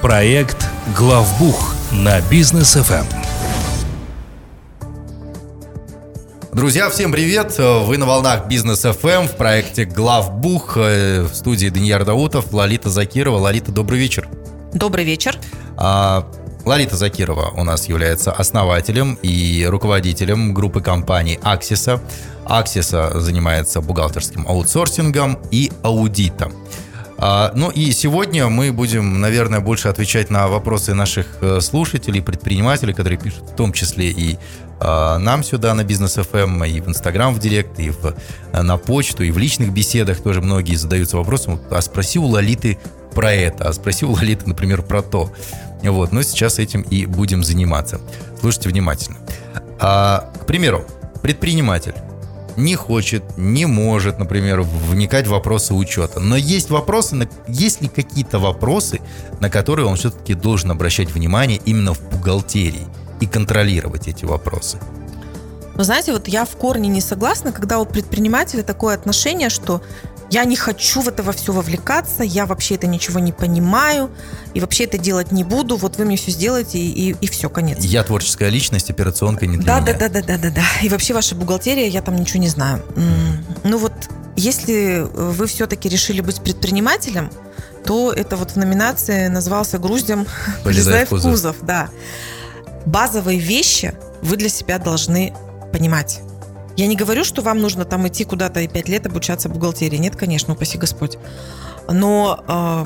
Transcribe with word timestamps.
Проект 0.00 0.66
«Главбух» 0.96 1.74
на 1.92 2.18
бизнес 2.30 2.72
ФМ. 2.72 3.04
Друзья, 6.54 6.88
всем 6.88 7.12
привет! 7.12 7.54
Вы 7.58 7.98
на 7.98 8.06
волнах 8.06 8.48
Бизнес 8.48 8.84
ФМ 8.84 9.26
в 9.26 9.36
проекте 9.36 9.84
Главбух 9.84 10.78
э, 10.78 11.24
в 11.24 11.34
студии 11.34 11.68
Даниил 11.68 12.06
Даутов, 12.06 12.54
Лолита 12.54 12.88
Закирова. 12.88 13.36
Лолита, 13.36 13.70
добрый 13.70 13.98
вечер. 13.98 14.26
Добрый 14.72 15.04
вечер. 15.04 15.36
А, 15.76 16.26
Лолита 16.64 16.96
Закирова 16.96 17.50
у 17.54 17.64
нас 17.64 17.86
является 17.86 18.32
основателем 18.32 19.18
и 19.20 19.66
руководителем 19.68 20.54
группы 20.54 20.80
компаний 20.80 21.38
Аксиса. 21.42 22.00
Аксиса 22.46 23.20
занимается 23.20 23.82
бухгалтерским 23.82 24.48
аутсорсингом 24.48 25.38
и 25.50 25.70
аудитом. 25.82 26.54
А, 27.20 27.50
ну 27.54 27.70
и 27.70 27.90
сегодня 27.90 28.48
мы 28.48 28.72
будем, 28.72 29.20
наверное, 29.20 29.58
больше 29.60 29.88
отвечать 29.88 30.30
на 30.30 30.46
вопросы 30.46 30.94
наших 30.94 31.26
э, 31.40 31.60
слушателей, 31.60 32.22
предпринимателей, 32.22 32.94
которые 32.94 33.18
пишут 33.18 33.50
в 33.50 33.56
том 33.56 33.72
числе 33.72 34.10
и 34.10 34.38
а, 34.80 35.18
нам 35.18 35.42
сюда 35.42 35.74
на 35.74 35.82
Бизнес 35.82 36.14
ФМ, 36.14 36.62
и 36.62 36.80
в 36.80 36.88
Инстаграм 36.88 37.34
в 37.34 37.40
Директ, 37.40 37.80
и 37.80 37.90
в, 37.90 38.14
э, 38.52 38.62
на 38.62 38.76
почту, 38.76 39.24
и 39.24 39.32
в 39.32 39.38
личных 39.38 39.72
беседах 39.72 40.22
тоже 40.22 40.40
многие 40.40 40.76
задаются 40.76 41.16
вопросом, 41.16 41.60
а 41.70 41.80
спроси 41.80 42.20
у 42.20 42.26
Лолиты 42.26 42.78
про 43.14 43.32
это, 43.32 43.68
а 43.68 43.72
спроси 43.72 44.04
у 44.04 44.12
Лолиты, 44.12 44.46
например, 44.46 44.82
про 44.82 45.02
то. 45.02 45.32
Вот, 45.82 46.12
но 46.12 46.22
сейчас 46.22 46.60
этим 46.60 46.82
и 46.82 47.06
будем 47.06 47.42
заниматься. 47.42 48.00
Слушайте 48.40 48.68
внимательно. 48.68 49.18
А, 49.80 50.30
к 50.40 50.46
примеру, 50.46 50.84
предприниматель 51.22 51.94
не 52.58 52.74
хочет, 52.74 53.22
не 53.38 53.66
может, 53.66 54.18
например, 54.18 54.62
вникать 54.62 55.26
в 55.26 55.30
вопросы 55.30 55.74
учета. 55.74 56.20
Но 56.20 56.36
есть 56.36 56.70
вопросы, 56.70 57.28
есть 57.46 57.80
ли 57.80 57.88
какие-то 57.88 58.38
вопросы, 58.38 59.00
на 59.40 59.48
которые 59.48 59.86
он 59.86 59.96
все-таки 59.96 60.34
должен 60.34 60.70
обращать 60.70 61.10
внимание 61.10 61.60
именно 61.64 61.94
в 61.94 62.02
бухгалтерии 62.10 62.86
и 63.20 63.26
контролировать 63.26 64.08
эти 64.08 64.24
вопросы? 64.24 64.78
Вы 65.74 65.84
знаете, 65.84 66.12
вот 66.12 66.26
я 66.26 66.44
в 66.44 66.56
корне 66.56 66.88
не 66.88 67.00
согласна, 67.00 67.52
когда 67.52 67.78
у 67.78 67.86
предпринимателя 67.86 68.64
такое 68.64 68.96
отношение, 68.96 69.48
что 69.48 69.80
я 70.30 70.44
не 70.44 70.56
хочу 70.56 71.00
в 71.00 71.08
это 71.08 71.22
во 71.22 71.32
все 71.32 71.52
вовлекаться, 71.52 72.22
я 72.22 72.46
вообще 72.46 72.74
это 72.74 72.86
ничего 72.86 73.18
не 73.18 73.32
понимаю, 73.32 74.10
и 74.54 74.60
вообще 74.60 74.84
это 74.84 74.98
делать 74.98 75.32
не 75.32 75.44
буду, 75.44 75.76
вот 75.76 75.96
вы 75.96 76.04
мне 76.04 76.16
все 76.16 76.30
сделаете, 76.30 76.78
и, 76.78 77.10
и, 77.10 77.16
и 77.20 77.26
все, 77.26 77.48
конец. 77.48 77.78
Я 77.80 78.02
творческая 78.04 78.50
личность, 78.50 78.90
операционка 78.90 79.46
не 79.46 79.56
для 79.56 79.66
да, 79.66 79.80
меня. 79.80 79.98
Да, 79.98 80.08
да, 80.08 80.20
да, 80.20 80.36
да, 80.36 80.38
да, 80.38 80.50
да. 80.50 80.64
И 80.82 80.88
вообще 80.88 81.14
ваша 81.14 81.34
бухгалтерия, 81.34 81.86
я 81.86 82.02
там 82.02 82.16
ничего 82.16 82.40
не 82.40 82.48
знаю. 82.48 82.82
Ну 83.64 83.78
вот, 83.78 83.92
если 84.36 85.06
вы 85.14 85.46
все-таки 85.46 85.88
решили 85.88 86.20
быть 86.20 86.40
предпринимателем, 86.40 87.30
то 87.84 88.12
это 88.12 88.36
вот 88.36 88.52
в 88.52 88.56
номинации 88.56 89.28
назывался 89.28 89.78
«Груздем 89.78 90.26
полезай 90.64 91.06
в 91.06 91.08
кузов». 91.08 91.32
кузов». 91.32 91.56
Да. 91.62 91.88
Базовые 92.84 93.38
вещи 93.38 93.94
вы 94.22 94.36
для 94.36 94.48
себя 94.48 94.78
должны 94.78 95.32
понимать. 95.72 96.20
Я 96.78 96.86
не 96.86 96.94
говорю, 96.94 97.24
что 97.24 97.42
вам 97.42 97.58
нужно 97.58 97.84
там 97.84 98.06
идти 98.06 98.24
куда-то 98.24 98.60
и 98.60 98.68
пять 98.68 98.88
лет 98.88 99.04
обучаться 99.04 99.48
бухгалтерии. 99.48 99.96
Нет, 99.96 100.14
конечно, 100.14 100.54
упаси 100.54 100.78
Господь. 100.78 101.18
Но 101.88 102.38
э, 102.46 102.84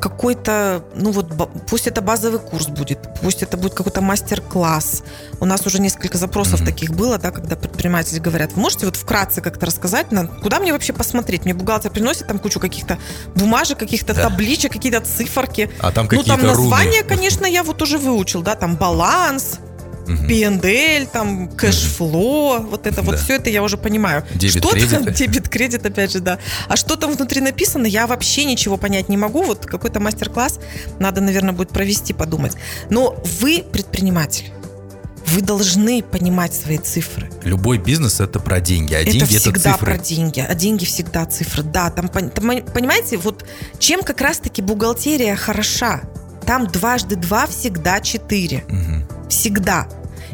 какой-то, 0.00 0.84
ну 0.94 1.10
вот, 1.10 1.32
пусть 1.68 1.88
это 1.88 2.02
базовый 2.02 2.38
курс 2.38 2.68
будет, 2.68 3.00
пусть 3.20 3.42
это 3.42 3.56
будет 3.56 3.74
какой-то 3.74 4.00
мастер-класс. 4.00 5.02
У 5.40 5.44
нас 5.44 5.66
уже 5.66 5.80
несколько 5.80 6.18
запросов 6.18 6.62
mm-hmm. 6.62 6.66
таких 6.66 6.90
было, 6.92 7.18
да, 7.18 7.32
когда 7.32 7.56
предприниматели 7.56 8.20
говорят, 8.20 8.52
вы 8.52 8.62
можете 8.62 8.86
вот 8.86 8.94
вкратце 8.94 9.40
как-то 9.40 9.66
рассказать, 9.66 10.12
на, 10.12 10.28
куда 10.28 10.60
мне 10.60 10.72
вообще 10.72 10.92
посмотреть? 10.92 11.44
Мне 11.44 11.54
бухгалтер 11.54 11.90
приносит 11.90 12.28
там 12.28 12.38
кучу 12.38 12.60
каких-то 12.60 12.96
бумажек, 13.34 13.76
каких-то 13.76 14.14
да. 14.14 14.28
табличек, 14.28 14.70
какие-то 14.70 15.00
циферки. 15.00 15.68
А 15.80 15.90
там 15.90 16.06
какие-то 16.06 16.36
Ну, 16.36 16.36
там 16.36 16.46
название, 16.46 17.02
руны. 17.02 17.08
конечно, 17.08 17.44
я 17.44 17.64
вот 17.64 17.82
уже 17.82 17.98
выучил, 17.98 18.42
да, 18.42 18.54
там 18.54 18.76
баланс, 18.76 19.58
P&L, 20.16 21.06
там, 21.06 21.48
кэшфло, 21.48 22.58
вот 22.60 22.86
это 22.86 23.02
вот 23.02 23.18
все 23.18 23.36
это 23.36 23.50
я 23.50 23.62
уже 23.62 23.76
понимаю. 23.76 24.24
Дебет, 24.34 24.62
что 24.62 24.70
кредит. 24.70 24.90
Там, 24.90 25.12
дебет, 25.12 25.48
кредит, 25.48 25.86
опять 25.86 26.12
же, 26.12 26.20
да. 26.20 26.38
А 26.68 26.76
что 26.76 26.96
там 26.96 27.12
внутри 27.12 27.40
написано, 27.40 27.86
я 27.86 28.06
вообще 28.06 28.44
ничего 28.44 28.76
понять 28.76 29.08
не 29.08 29.16
могу. 29.16 29.42
Вот 29.42 29.66
какой-то 29.66 30.00
мастер-класс 30.00 30.60
надо, 30.98 31.20
наверное, 31.20 31.52
будет 31.52 31.70
провести, 31.70 32.12
подумать. 32.12 32.56
Но 32.88 33.22
вы 33.40 33.64
предприниматель. 33.70 34.52
Вы 35.26 35.42
должны 35.42 36.02
понимать 36.02 36.54
свои 36.54 36.78
цифры. 36.78 37.30
Любой 37.44 37.78
бизнес 37.78 38.20
это 38.20 38.40
про 38.40 38.60
деньги, 38.60 38.94
а 38.94 39.00
это 39.00 39.12
деньги 39.12 39.36
всегда 39.36 39.70
это 39.70 39.78
цифры. 39.78 39.94
про 39.94 39.98
деньги, 39.98 40.40
а 40.40 40.54
деньги 40.54 40.84
всегда 40.84 41.26
цифры. 41.26 41.62
Да, 41.62 41.90
там, 41.90 42.08
там 42.08 42.30
понимаете, 42.30 43.16
вот 43.16 43.44
чем 43.78 44.02
как 44.02 44.20
раз-таки 44.20 44.60
бухгалтерия 44.60 45.36
хороша. 45.36 46.02
Там 46.46 46.66
дважды 46.66 47.14
два 47.16 47.46
всегда 47.46 48.00
четыре. 48.00 48.64
Угу. 48.68 49.28
Всегда. 49.28 49.86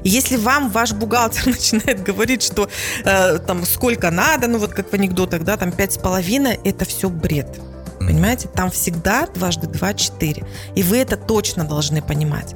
Если 0.04 0.36
вам 0.36 0.70
ваш 0.70 0.92
бухгалтер 0.92 1.46
начинает 1.46 2.02
говорить, 2.02 2.42
что 2.42 2.68
э, 3.04 3.38
там 3.38 3.64
сколько 3.64 4.10
надо, 4.10 4.46
ну 4.46 4.58
вот 4.58 4.72
как 4.72 4.90
в 4.90 4.94
анекдотах, 4.94 5.42
да, 5.42 5.56
там 5.56 5.72
пять 5.72 5.92
с 5.92 5.98
половиной, 5.98 6.58
это 6.64 6.84
все 6.84 7.08
бред. 7.08 7.60
Понимаете? 7.98 8.48
Там 8.48 8.70
всегда 8.70 9.26
дважды 9.26 9.66
два 9.66 9.94
четыре. 9.94 10.44
И 10.74 10.82
вы 10.82 10.98
это 10.98 11.16
точно 11.16 11.64
должны 11.64 12.02
понимать. 12.02 12.54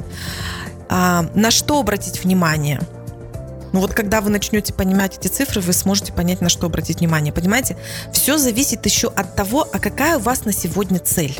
А, 0.89 1.27
на 1.35 1.51
что 1.51 1.81
обратить 1.81 2.23
внимание? 2.23 2.81
Ну 3.73 3.81
вот 3.81 3.95
когда 3.95 4.21
вы 4.21 4.31
начнете 4.31 4.73
понимать 4.73 5.19
эти 5.19 5.29
цифры, 5.29 5.61
вы 5.61 5.73
сможете 5.73 6.13
понять, 6.13 6.41
на 6.41 6.49
что 6.49 6.67
обратить 6.67 6.99
внимание. 7.01 7.33
Понимаете? 7.33 7.77
Все 8.13 8.37
зависит 8.37 8.85
еще 8.85 9.09
от 9.09 9.35
того, 9.37 9.67
а 9.73 9.79
какая 9.79 10.19
у 10.19 10.21
вас 10.21 10.45
на 10.45 10.53
сегодня 10.53 10.99
цель. 10.99 11.37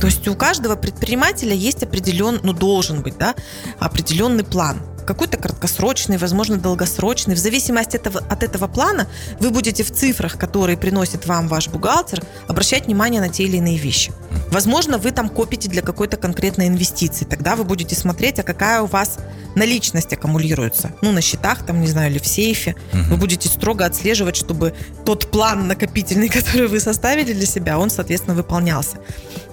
То 0.00 0.06
есть 0.06 0.28
у 0.28 0.34
каждого 0.34 0.76
предпринимателя 0.76 1.54
есть 1.54 1.82
определен, 1.82 2.40
ну 2.42 2.52
должен 2.52 3.00
быть, 3.00 3.16
да, 3.16 3.34
определенный 3.78 4.44
план 4.44 4.82
какой-то 5.08 5.38
краткосрочный, 5.38 6.18
возможно, 6.18 6.58
долгосрочный. 6.58 7.34
В 7.34 7.38
зависимости 7.38 7.96
от 7.96 8.06
этого, 8.06 8.26
от 8.28 8.42
этого 8.42 8.68
плана 8.68 9.08
вы 9.40 9.48
будете 9.50 9.82
в 9.82 9.90
цифрах, 9.90 10.36
которые 10.36 10.76
приносит 10.76 11.26
вам 11.26 11.48
ваш 11.48 11.68
бухгалтер, 11.68 12.22
обращать 12.46 12.84
внимание 12.84 13.22
на 13.22 13.30
те 13.30 13.44
или 13.44 13.56
иные 13.56 13.78
вещи. 13.78 14.12
Возможно, 14.50 14.98
вы 14.98 15.10
там 15.10 15.28
копите 15.28 15.68
для 15.68 15.82
какой-то 15.82 16.16
конкретной 16.16 16.68
инвестиции. 16.68 17.24
Тогда 17.24 17.56
вы 17.56 17.64
будете 17.64 17.94
смотреть, 17.94 18.38
а 18.38 18.42
какая 18.42 18.82
у 18.82 18.86
вас 18.86 19.18
наличность 19.54 20.12
аккумулируется. 20.12 20.92
Ну, 21.02 21.12
на 21.12 21.20
счетах, 21.20 21.66
там, 21.66 21.80
не 21.80 21.86
знаю, 21.86 22.10
или 22.10 22.18
в 22.18 22.26
сейфе. 22.26 22.74
Угу. 22.92 23.02
Вы 23.10 23.16
будете 23.16 23.48
строго 23.48 23.84
отслеживать, 23.84 24.36
чтобы 24.36 24.74
тот 25.04 25.30
план 25.30 25.68
накопительный, 25.68 26.28
который 26.40 26.68
вы 26.68 26.80
составили 26.80 27.32
для 27.32 27.46
себя, 27.46 27.78
он, 27.78 27.90
соответственно, 27.90 28.34
выполнялся. 28.34 28.98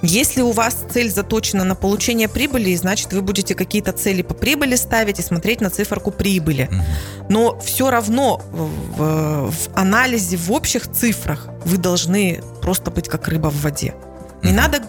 Если 0.02 0.42
у 0.42 0.52
вас 0.52 0.86
цель 0.94 1.10
заточена 1.10 1.64
на 1.64 1.76
получение 1.76 2.28
прибыли, 2.28 2.76
значит, 2.76 3.14
вы 3.14 3.22
будете 3.22 3.56
какие-то 3.56 3.92
цели 3.92 4.22
по 4.22 4.34
прибыли 4.34 4.76
ставить 4.76 5.20
и 5.20 5.22
смотреть 5.22 5.62
на 5.62 5.70
циферку 5.70 6.12
прибыли. 6.12 6.70
Но 7.30 7.60
все 7.60 7.90
равно 7.90 8.42
в, 8.52 9.52
в 9.52 9.70
анализе, 9.76 10.38
в 10.38 10.52
общих 10.52 10.92
цифрах 10.92 11.50
вы 11.66 11.78
должны 11.78 12.42
просто 12.62 12.92
быть 12.92 13.08
как 13.08 13.28
рыба 13.28 13.50
в 13.50 13.62
воде. 13.62 13.96
Не 14.46 14.54
надо 14.54 14.82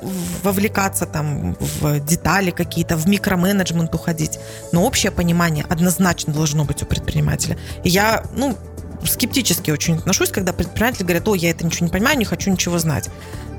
вовлекаться 0.42 1.06
там 1.06 1.56
в 1.60 2.00
детали 2.00 2.50
какие-то, 2.50 2.96
в 2.96 3.06
микроменеджмент 3.06 3.94
уходить. 3.94 4.38
Но 4.72 4.84
общее 4.84 5.12
понимание 5.12 5.64
однозначно 5.68 6.32
должно 6.32 6.64
быть 6.64 6.82
у 6.82 6.86
предпринимателя. 6.86 7.58
И 7.84 7.88
я, 7.88 8.22
ну, 8.34 8.56
скептически 9.04 9.70
очень 9.70 9.96
отношусь, 9.96 10.30
когда 10.30 10.52
предприниматели 10.52 11.04
говорят, 11.04 11.28
о, 11.28 11.34
я 11.34 11.50
это 11.50 11.64
ничего 11.64 11.86
не 11.86 11.92
понимаю, 11.92 12.18
не 12.18 12.24
хочу 12.24 12.50
ничего 12.50 12.78
знать. 12.78 13.08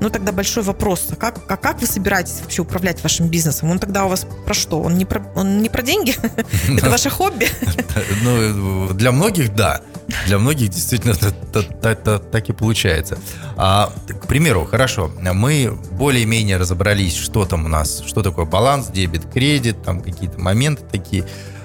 Ну, 0.00 0.10
тогда 0.10 0.32
большой 0.32 0.62
вопрос, 0.62 1.08
а 1.10 1.16
как, 1.16 1.40
а 1.48 1.56
как 1.56 1.80
вы 1.80 1.86
собираетесь 1.86 2.40
вообще 2.40 2.62
управлять 2.62 3.02
вашим 3.02 3.28
бизнесом? 3.28 3.70
Он 3.70 3.78
тогда 3.78 4.04
у 4.04 4.08
вас 4.08 4.26
про 4.44 4.54
что? 4.54 4.80
Он 4.80 4.96
не 4.96 5.04
про, 5.04 5.22
он 5.34 5.60
не 5.60 5.68
про 5.68 5.82
деньги? 5.82 6.14
Это 6.78 6.90
ваше 6.90 7.10
хобби? 7.10 7.48
Ну, 8.22 8.92
для 8.94 9.12
многих, 9.12 9.54
да. 9.54 9.80
Для 10.26 10.38
многих 10.38 10.68
действительно 10.68 11.14
так 11.14 12.48
и 12.48 12.52
получается. 12.52 13.18
А, 13.56 13.92
к 14.08 14.26
примеру, 14.26 14.64
хорошо, 14.64 15.10
мы 15.20 15.76
более-менее 15.92 16.56
разобрались, 16.56 17.16
что 17.16 17.44
там 17.44 17.64
у 17.64 17.68
нас, 17.68 18.02
что 18.06 18.22
такое 18.22 18.44
баланс, 18.44 18.88
дебет, 18.88 19.30
кредит, 19.32 19.82
там 19.82 20.00
какие-то 20.00 20.40
моменты 20.40 20.84
такие. 20.90 21.24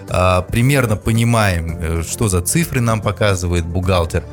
А, 0.10 0.42
примерно 0.42 0.96
понимаем, 0.96 1.78
э, 1.80 2.04
что 2.04 2.28
за 2.28 2.42
цифры 2.42 2.82
нам 2.82 3.02
показывает 3.02 3.66
бухгалтер. 3.66 4.24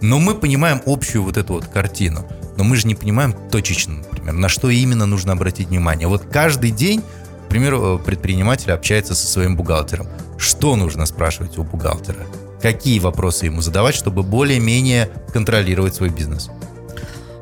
Но 0.00 0.18
мы 0.18 0.34
понимаем 0.34 0.82
общую 0.86 1.22
вот 1.22 1.36
эту 1.36 1.54
вот 1.54 1.66
картину. 1.66 2.26
Но 2.56 2.64
мы 2.64 2.76
же 2.76 2.86
не 2.86 2.94
понимаем 2.94 3.34
точечно, 3.50 3.94
например, 3.94 4.34
на 4.34 4.48
что 4.48 4.70
именно 4.70 5.06
нужно 5.06 5.32
обратить 5.32 5.68
внимание. 5.68 6.08
Вот 6.08 6.24
каждый 6.30 6.70
день, 6.70 7.02
к 7.46 7.48
примеру, 7.48 8.00
предприниматель 8.04 8.72
общается 8.72 9.14
со 9.14 9.26
своим 9.26 9.56
бухгалтером. 9.56 10.08
Что 10.38 10.76
нужно 10.76 11.06
спрашивать 11.06 11.58
у 11.58 11.64
бухгалтера? 11.64 12.26
Какие 12.62 12.98
вопросы 12.98 13.46
ему 13.46 13.60
задавать, 13.60 13.94
чтобы 13.94 14.22
более-менее 14.22 15.10
контролировать 15.32 15.94
свой 15.94 16.08
бизнес? 16.08 16.50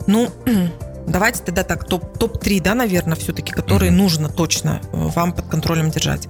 Ну, 0.06 0.30
давайте 1.06 1.42
тогда 1.42 1.62
так, 1.62 1.84
топ, 1.84 2.18
топ-3, 2.18 2.62
да, 2.62 2.74
наверное, 2.74 3.16
все-таки, 3.16 3.52
которые 3.52 3.92
mm-hmm. 3.92 3.96
нужно 3.96 4.28
точно 4.28 4.80
э, 4.82 4.96
вам 4.96 5.32
под 5.32 5.46
контролем 5.46 5.90
держать. 5.90 6.28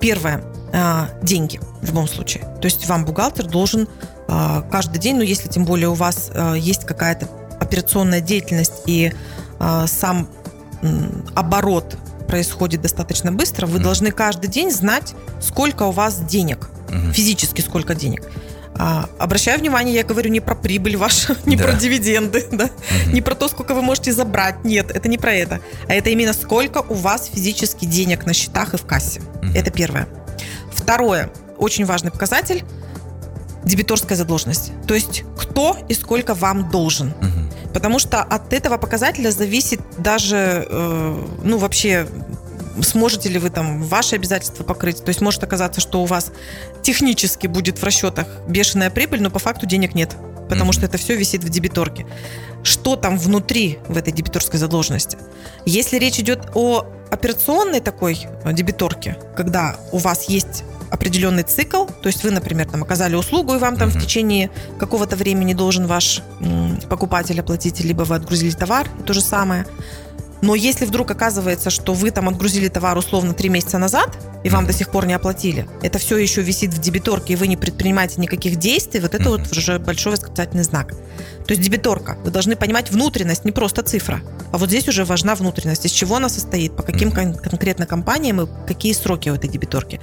Первое 0.00 0.42
э,– 0.72 1.06
деньги 1.22 1.60
в 1.82 1.86
любом 1.86 2.08
случае. 2.08 2.44
То 2.60 2.64
есть 2.64 2.86
вам 2.88 3.04
бухгалтер 3.04 3.46
должен 3.46 3.88
э, 4.28 4.62
каждый 4.70 4.98
день, 4.98 5.16
ну, 5.16 5.22
если 5.22 5.48
тем 5.48 5.64
более 5.64 5.88
у 5.88 5.94
вас 5.94 6.30
есть 6.56 6.84
какая-то 6.84 7.28
операционная 7.60 8.20
деятельность 8.20 8.82
и 8.86 9.12
э, 9.58 9.84
сам 9.86 10.28
оборот 11.34 11.96
происходит 12.28 12.82
достаточно 12.82 13.32
быстро, 13.32 13.66
вы 13.66 13.78
должны 13.78 14.10
каждый 14.10 14.48
день 14.48 14.70
знать, 14.70 15.14
сколько 15.40 15.84
у 15.84 15.90
вас 15.90 16.18
денег, 16.20 16.68
физически 17.12 17.60
сколько 17.60 17.94
денег. 17.94 18.22
А, 18.78 19.08
обращаю 19.18 19.58
внимание, 19.58 19.94
я 19.94 20.04
говорю 20.04 20.30
не 20.30 20.40
про 20.40 20.54
прибыль 20.54 20.96
вашу, 20.96 21.34
не 21.46 21.56
да. 21.56 21.64
про 21.64 21.72
дивиденды, 21.72 22.46
да? 22.52 22.64
угу. 22.64 23.10
не 23.12 23.22
про 23.22 23.34
то, 23.34 23.48
сколько 23.48 23.74
вы 23.74 23.82
можете 23.82 24.12
забрать. 24.12 24.64
Нет, 24.64 24.90
это 24.90 25.08
не 25.08 25.18
про 25.18 25.32
это. 25.32 25.60
А 25.88 25.94
это 25.94 26.10
именно 26.10 26.32
сколько 26.32 26.84
у 26.88 26.94
вас 26.94 27.30
физически 27.32 27.86
денег 27.86 28.26
на 28.26 28.34
счетах 28.34 28.74
и 28.74 28.76
в 28.76 28.84
кассе. 28.84 29.20
Угу. 29.42 29.52
Это 29.54 29.70
первое. 29.70 30.08
Второе, 30.72 31.30
очень 31.56 31.86
важный 31.86 32.10
показатель 32.10 32.64
дебиторская 33.64 34.16
задолженность. 34.16 34.72
То 34.86 34.94
есть 34.94 35.24
кто 35.36 35.76
и 35.88 35.94
сколько 35.94 36.34
вам 36.34 36.70
должен. 36.70 37.08
Угу. 37.08 37.45
Потому 37.76 37.98
что 37.98 38.22
от 38.22 38.54
этого 38.54 38.78
показателя 38.78 39.30
зависит 39.30 39.82
даже, 39.98 40.66
э, 40.66 41.24
ну, 41.44 41.58
вообще 41.58 42.06
сможете 42.80 43.28
ли 43.28 43.38
вы 43.38 43.50
там 43.50 43.82
ваши 43.82 44.16
обязательства 44.16 44.64
покрыть. 44.64 45.04
То 45.04 45.10
есть 45.10 45.20
может 45.20 45.44
оказаться, 45.44 45.82
что 45.82 46.00
у 46.00 46.06
вас 46.06 46.32
технически 46.80 47.46
будет 47.46 47.78
в 47.78 47.84
расчетах 47.84 48.28
бешеная 48.48 48.88
прибыль, 48.88 49.20
но 49.20 49.28
по 49.28 49.38
факту 49.38 49.66
денег 49.66 49.94
нет, 49.94 50.16
потому 50.48 50.70
mm-hmm. 50.70 50.74
что 50.74 50.86
это 50.86 50.96
все 50.96 51.16
висит 51.16 51.44
в 51.44 51.50
дебиторке. 51.50 52.06
Что 52.62 52.96
там 52.96 53.18
внутри 53.18 53.78
в 53.88 53.98
этой 53.98 54.10
дебиторской 54.10 54.58
задолженности? 54.58 55.18
Если 55.66 55.98
речь 55.98 56.18
идет 56.18 56.52
о 56.54 56.86
операционной 57.10 57.80
такой 57.80 58.26
э, 58.44 58.54
дебиторке, 58.54 59.18
когда 59.36 59.76
у 59.92 59.98
вас 59.98 60.30
есть 60.30 60.64
определенный 60.90 61.42
цикл, 61.42 61.84
то 61.84 62.06
есть 62.06 62.24
вы, 62.24 62.30
например, 62.30 62.66
там 62.70 62.82
оказали 62.82 63.16
услугу, 63.16 63.54
и 63.54 63.58
вам 63.58 63.76
там 63.76 63.88
mm-hmm. 63.88 63.98
в 63.98 64.02
течение 64.02 64.50
какого-то 64.78 65.16
времени 65.16 65.52
должен 65.52 65.86
ваш 65.86 66.22
покупатель 66.82 67.40
оплатить, 67.40 67.80
либо 67.80 68.02
вы 68.02 68.16
отгрузили 68.16 68.52
товар, 68.52 68.88
то 69.04 69.12
же 69.12 69.20
самое. 69.20 69.66
Но 70.42 70.54
если 70.54 70.84
вдруг 70.84 71.10
оказывается, 71.10 71.70
что 71.70 71.94
вы 71.94 72.10
там 72.10 72.28
отгрузили 72.28 72.68
товар 72.68 72.96
условно 72.98 73.32
три 73.32 73.48
месяца 73.48 73.78
назад, 73.78 74.18
и 74.44 74.50
вам 74.50 74.66
до 74.66 74.72
сих 74.72 74.90
пор 74.90 75.06
не 75.06 75.14
оплатили, 75.14 75.66
это 75.82 75.98
все 75.98 76.18
еще 76.18 76.42
висит 76.42 76.74
в 76.74 76.78
дебиторке, 76.78 77.32
и 77.32 77.36
вы 77.36 77.46
не 77.46 77.56
предпринимаете 77.56 78.20
никаких 78.20 78.56
действий, 78.56 79.00
вот 79.00 79.14
это 79.14 79.30
вот 79.30 79.50
уже 79.50 79.78
большой 79.78 80.12
восклицательный 80.12 80.62
знак. 80.62 80.92
То 81.46 81.52
есть 81.52 81.62
дебиторка. 81.62 82.18
Вы 82.22 82.30
должны 82.30 82.54
понимать 82.54 82.90
внутренность, 82.90 83.44
не 83.44 83.52
просто 83.52 83.82
цифра. 83.82 84.20
А 84.52 84.58
вот 84.58 84.68
здесь 84.68 84.86
уже 84.88 85.04
важна 85.04 85.34
внутренность, 85.34 85.86
из 85.86 85.90
чего 85.90 86.16
она 86.16 86.28
состоит, 86.28 86.76
по 86.76 86.82
каким 86.82 87.12
кон- 87.12 87.34
конкретно 87.34 87.86
компаниям 87.86 88.42
и 88.42 88.48
какие 88.66 88.92
сроки 88.92 89.30
у 89.30 89.34
этой 89.34 89.48
дебиторки. 89.48 90.00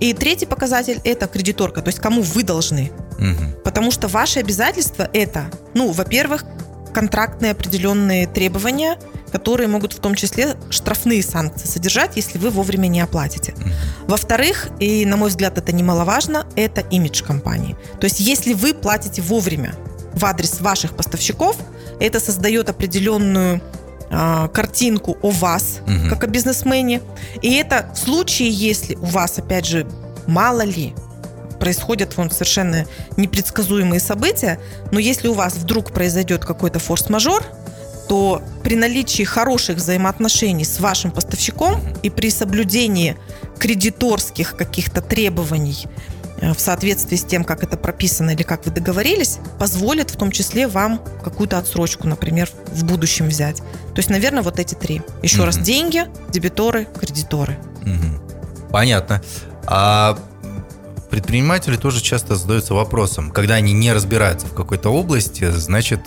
И 0.00 0.14
третий 0.14 0.46
показатель– 0.46 1.00
это 1.04 1.26
кредиторка, 1.26 1.82
то 1.82 1.88
есть 1.88 2.00
кому 2.00 2.22
вы 2.22 2.42
должны. 2.42 2.90
Угу. 3.20 3.62
Потому 3.64 3.90
что 3.90 4.08
ваши 4.08 4.40
обязательства– 4.40 5.08
это, 5.12 5.50
ну, 5.74 5.92
во-первых, 5.92 6.44
контрактные 6.92 7.52
определенные 7.52 8.26
требования, 8.26 8.98
которые 9.30 9.68
могут 9.68 9.92
в 9.92 10.00
том 10.00 10.14
числе 10.14 10.56
штрафные 10.70 11.22
санкции 11.22 11.68
содержать, 11.68 12.16
если 12.16 12.38
вы 12.38 12.50
вовремя 12.50 12.88
не 12.88 13.00
оплатите. 13.00 13.54
Во-вторых, 14.08 14.68
и 14.80 15.06
на 15.06 15.16
мой 15.16 15.28
взгляд 15.28 15.56
это 15.56 15.72
немаловажно, 15.72 16.46
это 16.56 16.80
имидж 16.80 17.22
компании. 17.22 17.76
То 18.00 18.06
есть 18.06 18.18
если 18.18 18.54
вы 18.54 18.74
платите 18.74 19.22
вовремя 19.22 19.74
в 20.14 20.24
адрес 20.24 20.60
ваших 20.60 20.96
поставщиков, 20.96 21.56
это 22.00 22.18
создает 22.18 22.68
определенную 22.68 23.60
э, 24.10 24.48
картинку 24.52 25.16
о 25.22 25.30
вас, 25.30 25.78
угу. 25.82 26.08
как 26.08 26.24
о 26.24 26.26
бизнесмене. 26.26 27.00
И 27.42 27.54
это 27.54 27.90
в 27.94 27.98
случае, 27.98 28.50
если 28.50 28.96
у 28.96 29.06
вас, 29.06 29.38
опять 29.38 29.66
же, 29.66 29.86
мало 30.26 30.62
ли, 30.62 30.94
происходят 31.60 32.16
вон, 32.16 32.30
совершенно 32.30 32.86
непредсказуемые 33.16 34.00
события, 34.00 34.58
но 34.90 34.98
если 34.98 35.28
у 35.28 35.34
вас 35.34 35.54
вдруг 35.54 35.92
произойдет 35.92 36.44
какой-то 36.44 36.80
форс-мажор, 36.80 37.44
то 38.08 38.42
при 38.64 38.74
наличии 38.74 39.22
хороших 39.22 39.76
взаимоотношений 39.76 40.64
с 40.64 40.80
вашим 40.80 41.12
поставщиком 41.12 41.80
и 42.02 42.10
при 42.10 42.28
соблюдении 42.30 43.16
кредиторских 43.60 44.56
каких-то 44.56 45.00
требований 45.00 45.86
э, 46.40 46.52
в 46.52 46.58
соответствии 46.58 47.14
с 47.14 47.24
тем, 47.24 47.44
как 47.44 47.62
это 47.62 47.76
прописано 47.76 48.30
или 48.30 48.42
как 48.42 48.66
вы 48.66 48.72
договорились, 48.72 49.38
позволит 49.60 50.10
в 50.10 50.16
том 50.16 50.32
числе 50.32 50.66
вам 50.66 51.00
какую-то 51.22 51.56
отсрочку, 51.58 52.08
например, 52.08 52.50
в 52.72 52.84
будущем 52.84 53.28
взять. 53.28 53.58
То 53.58 53.98
есть, 53.98 54.10
наверное, 54.10 54.42
вот 54.42 54.58
эти 54.58 54.74
три. 54.74 55.02
Еще 55.22 55.36
угу. 55.36 55.46
раз, 55.46 55.58
деньги, 55.58 56.06
дебиторы, 56.30 56.88
кредиторы. 56.98 57.58
Угу. 57.82 58.70
Понятно. 58.72 59.22
А 59.66 60.18
предприниматели 61.10 61.76
тоже 61.76 62.00
часто 62.00 62.36
задаются 62.36 62.74
вопросом, 62.74 63.30
когда 63.30 63.54
они 63.54 63.72
не 63.72 63.92
разбираются 63.92 64.46
в 64.46 64.54
какой-то 64.54 64.90
области, 64.90 65.50
значит, 65.50 66.00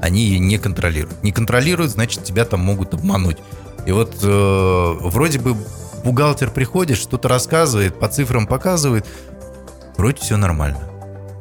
они 0.00 0.22
ее 0.22 0.38
не 0.38 0.58
контролируют. 0.58 1.22
Не 1.22 1.32
контролируют, 1.32 1.90
значит, 1.90 2.24
тебя 2.24 2.44
там 2.44 2.60
могут 2.60 2.94
обмануть. 2.94 3.38
И 3.86 3.92
вот 3.92 4.16
э, 4.22 4.96
вроде 5.00 5.38
бы 5.38 5.56
бухгалтер 6.04 6.50
приходит, 6.50 6.98
что-то 6.98 7.28
рассказывает, 7.28 7.98
по 7.98 8.08
цифрам 8.08 8.46
показывает, 8.46 9.06
вроде 9.96 10.20
все 10.20 10.36
нормально. 10.36 10.80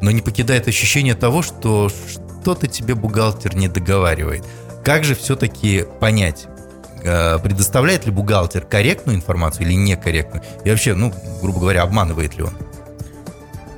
Но 0.02 0.12
не 0.12 0.22
покидает 0.22 0.68
ощущение 0.68 1.16
того, 1.16 1.42
что 1.42 1.90
что-то 1.90 2.68
тебе 2.68 2.96
бухгалтер 2.96 3.56
не 3.56 3.68
договаривает. 3.68 4.44
Как 4.84 5.04
же 5.04 5.16
все-таки 5.16 5.86
понять, 6.00 6.48
э, 7.04 7.40
предоставляет 7.40 8.06
ли 8.06 8.12
бухгалтер 8.12 8.62
корректную 8.66 9.18
информацию 9.18 9.68
или 9.68 9.74
некорректную? 9.74 10.44
И 10.66 10.70
вообще, 10.70 10.94
ну, 10.94 11.14
грубо 11.42 11.60
говоря, 11.60 11.84
обманывает 11.84 12.36
ли 12.36 12.44
он? 12.44 12.54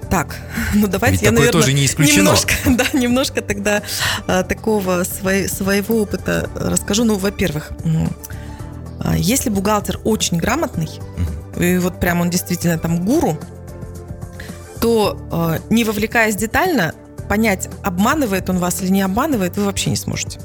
Так, 0.09 0.37
ну 0.73 0.87
давайте 0.87 1.17
Ведь 1.17 1.23
я, 1.23 1.31
наверное, 1.31 1.61
тоже 1.61 1.73
не 1.73 1.85
исключено. 1.85 2.17
немножко, 2.17 2.53
да, 2.65 2.85
немножко 2.93 3.41
тогда 3.41 3.81
а, 4.27 4.43
такого 4.43 5.03
свой, 5.03 5.47
своего 5.47 6.01
опыта 6.01 6.49
расскажу. 6.55 7.03
Ну, 7.03 7.15
во-первых, 7.17 7.71
а, 8.99 9.17
если 9.17 9.49
бухгалтер 9.49 9.99
очень 10.03 10.37
грамотный, 10.37 10.89
и 11.57 11.77
вот 11.77 11.99
прям 11.99 12.21
он 12.21 12.29
действительно 12.29 12.77
там 12.77 13.05
гуру, 13.05 13.37
то 14.81 15.17
а, 15.31 15.59
не 15.69 15.83
вовлекаясь 15.83 16.35
детально, 16.35 16.93
понять, 17.27 17.69
обманывает 17.83 18.49
он 18.49 18.59
вас 18.59 18.81
или 18.81 18.89
не 18.89 19.01
обманывает, 19.01 19.57
вы 19.57 19.65
вообще 19.65 19.89
не 19.89 19.95
сможете. 19.95 20.39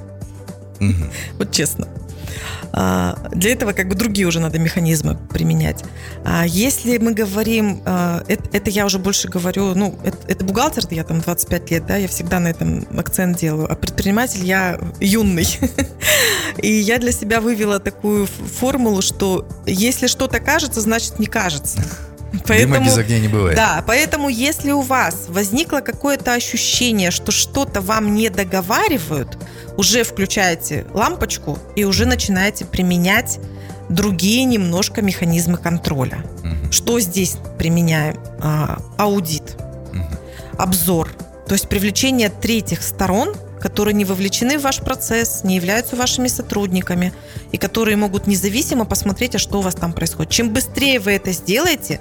Угу. 0.81 1.05
Вот 1.39 1.53
честно. 1.53 1.87
А, 2.73 3.17
для 3.33 3.53
этого 3.53 3.73
как 3.73 3.89
бы 3.89 3.95
другие 3.95 4.27
уже 4.27 4.41
надо 4.41 4.59
механизмы 4.59 5.17
применять. 5.33 5.85
А 6.25 6.47
если 6.47 6.99
мы 6.99 7.13
говорим, 7.13 7.83
а, 7.85 8.23
это, 8.29 8.71
я 8.71 8.87
уже 8.87 8.99
больше 8.99 9.29
говорю, 9.29 9.75
ну, 9.75 9.99
это 10.05 10.45
бухгалтер, 10.45 10.85
я 10.91 11.05
там 11.05 11.21
25 11.21 11.71
лет, 11.71 11.87
да, 11.87 11.97
я 11.97 12.09
всегда 12.09 12.41
на 12.41 12.49
этом 12.49 12.87
акцент 12.97 13.39
делаю, 13.39 13.71
а 13.71 13.75
предприниматель 13.75 14.45
я 14.45 14.79
юный. 15.01 15.49
И 16.63 16.71
я 16.71 16.99
для 16.99 17.13
себя 17.13 17.41
вывела 17.41 17.79
такую 17.79 18.27
формулу, 18.27 19.03
что 19.03 19.47
если 19.67 20.07
что-то 20.07 20.41
кажется, 20.41 20.81
значит 20.81 21.19
не 21.19 21.27
кажется. 21.27 21.81
Поэтому, 22.47 22.75
Дыма 22.75 22.87
без 22.87 22.97
огня 22.97 23.19
не 23.19 23.29
бывает. 23.29 23.57
Да, 23.57 23.83
поэтому 23.87 24.29
если 24.29 24.71
у 24.71 24.81
вас 24.81 25.27
возникло 25.29 25.81
какое-то 25.81 26.33
ощущение, 26.33 27.11
что 27.11 27.33
что-то 27.33 27.81
вам 27.81 28.15
не 28.15 28.29
договаривают, 28.31 29.37
уже 29.77 30.05
включаете 30.05 30.87
лампочку 30.93 31.59
и 31.77 31.85
уже 31.85 32.07
начинаете 32.07 32.65
применять 32.65 33.41
другие 33.89 34.45
немножко 34.45 35.03
механизмы 35.03 35.59
контроля. 35.59 36.25
Угу. 36.45 36.73
Что 36.73 37.01
здесь 37.01 37.37
применяем? 37.59 38.17
А, 38.41 38.79
аудит, 38.97 39.57
угу. 39.93 40.05
обзор, 40.57 41.11
то 41.47 41.55
есть 41.55 41.69
привлечение 41.69 42.29
третьих 42.31 42.83
сторон, 42.83 43.35
которые 43.61 43.95
не 43.95 44.05
вовлечены 44.05 44.59
в 44.59 44.63
ваш 44.63 44.79
процесс, 44.79 45.45
не 45.45 45.57
являются 45.57 45.97
вашими 45.97 46.29
сотрудниками 46.29 47.13
и 47.53 47.57
которые 47.57 47.97
могут 47.97 48.27
независимо 48.27 48.85
посмотреть, 48.85 49.35
а 49.35 49.39
что 49.39 49.59
у 49.59 49.63
вас 49.63 49.75
там 49.75 49.93
происходит. 49.93 50.33
Чем 50.33 50.51
быстрее 50.51 50.99
вы 51.01 51.13
это 51.13 51.33
сделаете, 51.33 52.01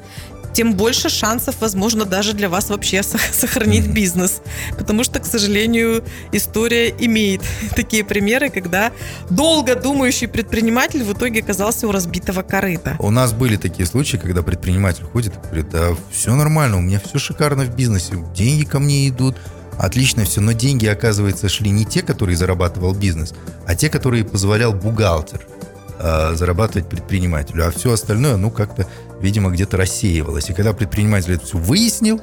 тем 0.53 0.73
больше 0.73 1.09
шансов, 1.09 1.55
возможно, 1.59 2.05
даже 2.05 2.33
для 2.33 2.49
вас 2.49 2.69
вообще 2.69 3.03
сохранить 3.31 3.87
бизнес. 3.87 4.41
Потому 4.77 5.03
что, 5.03 5.19
к 5.19 5.25
сожалению, 5.25 6.03
история 6.31 6.89
имеет 6.99 7.41
такие 7.75 8.03
примеры, 8.03 8.49
когда 8.49 8.91
долго 9.29 9.75
думающий 9.75 10.27
предприниматель 10.27 11.03
в 11.03 11.13
итоге 11.13 11.41
оказался 11.41 11.87
у 11.87 11.91
разбитого 11.91 12.41
корыта. 12.41 12.95
У 12.99 13.11
нас 13.11 13.33
были 13.33 13.57
такие 13.57 13.85
случаи, 13.85 14.17
когда 14.17 14.41
предприниматель 14.41 15.03
ходит 15.03 15.33
и 15.35 15.47
говорит, 15.47 15.69
да, 15.69 15.89
все 16.11 16.35
нормально, 16.35 16.77
у 16.77 16.81
меня 16.81 16.99
все 16.99 17.19
шикарно 17.19 17.63
в 17.63 17.75
бизнесе, 17.75 18.15
деньги 18.35 18.63
ко 18.63 18.79
мне 18.79 19.07
идут, 19.07 19.35
отлично 19.79 20.25
все, 20.25 20.41
но 20.41 20.51
деньги, 20.51 20.85
оказывается, 20.85 21.49
шли 21.49 21.71
не 21.71 21.85
те, 21.85 22.01
которые 22.03 22.37
зарабатывал 22.37 22.93
бизнес, 22.93 23.33
а 23.65 23.75
те, 23.75 23.89
которые 23.89 24.25
позволял 24.25 24.73
бухгалтер 24.73 25.41
э, 25.97 26.35
зарабатывать 26.35 26.87
предпринимателю, 26.87 27.67
а 27.67 27.71
все 27.71 27.93
остальное, 27.93 28.37
ну, 28.37 28.51
как-то 28.51 28.85
видимо, 29.21 29.49
где-то 29.49 29.77
рассеивалось. 29.77 30.49
И 30.49 30.53
когда 30.53 30.73
предприниматель 30.73 31.33
это 31.33 31.45
все 31.45 31.57
выяснил, 31.57 32.21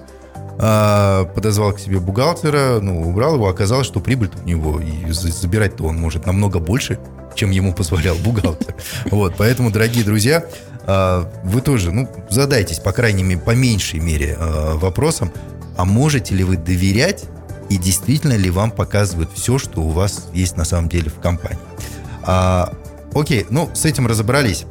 а, 0.59 1.25
подозвал 1.25 1.73
к 1.73 1.81
себе 1.81 1.99
бухгалтера, 1.99 2.81
ну, 2.81 3.09
убрал 3.09 3.35
его, 3.35 3.49
оказалось, 3.49 3.87
что 3.87 4.01
прибыль 4.01 4.31
у 4.43 4.49
него, 4.49 4.81
и 4.81 5.11
забирать-то 5.11 5.85
он 5.85 5.97
может 5.97 6.27
намного 6.27 6.59
больше, 6.59 6.99
чем 7.35 7.51
ему 7.51 7.73
позволял 7.75 8.17
бухгалтер. 8.17 8.75
Вот, 9.11 9.35
поэтому, 9.37 9.71
дорогие 9.71 10.05
друзья, 10.05 10.45
а, 10.87 11.31
вы 11.45 11.61
тоже, 11.61 11.93
ну, 11.93 12.09
задайтесь, 12.31 12.79
по 12.79 12.93
крайней 12.93 13.23
мере, 13.23 13.41
по 13.41 13.55
меньшей 13.55 14.01
мере 14.01 14.37
вопросом, 14.39 15.33
а 15.77 15.85
можете 15.85 16.35
ли 16.35 16.43
вы 16.43 16.57
доверять 16.57 17.25
и 17.69 17.77
действительно 17.77 18.35
ли 18.35 18.51
вам 18.51 18.71
показывают 18.71 19.31
все, 19.35 19.59
что 19.59 19.81
у 19.81 19.91
вас 19.91 20.29
есть 20.33 20.57
на 20.57 20.65
самом 20.65 20.89
деле 20.89 21.11
в 21.11 21.21
компании. 21.21 21.59
окей, 23.15 23.47
ну, 23.51 23.71
с 23.75 23.85
этим 23.85 24.07
разобрались. 24.07 24.65